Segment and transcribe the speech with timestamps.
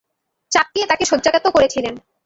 [0.51, 1.95] চাবকিয়ে তাকে শয্যাগত করেছিলেন।